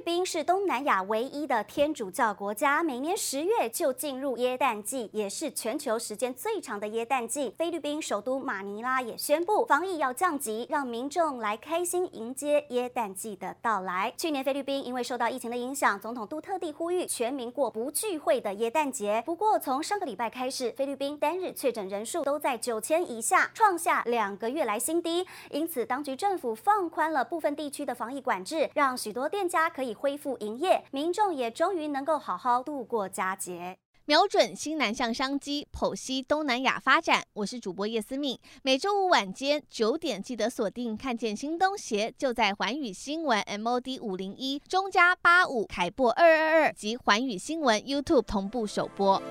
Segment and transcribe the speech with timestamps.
[0.00, 7.54] 菲律宾是东南亚唯一的天主教国家，每年十月就进入耶诞季，也是全球时间最长的耶诞季。
[7.58, 14.10] 菲律宾首都马尼拉也宣布防疫要降级，让民众来开心迎接耶诞季的到来。
[14.16, 19.22] 去年菲律宾因为受到疫情的影响，总统杜特地呼吁全民过不聚会的耶诞节。
[19.26, 25.26] 不过从上个礼拜开始，菲律宾单日确诊人数都在九千以下，创下两个月来新低。
[25.50, 29.68] 因此，当局政府放宽了部分地区的防疫管制，让许多店家。
[29.68, 33.78] 可以恢复营业，民众也终于能够好好度过佳节。
[34.06, 37.22] 瞄准新南向商机，剖析东南亚发展。
[37.32, 40.96] 我是主播叶思敏，每周五晚间九点记得锁定。
[40.96, 49.22] 看见新东协就在环宇新闻 MOD 五零一中加八五凯播二二二及环宇新闻 YouTube 同步首播。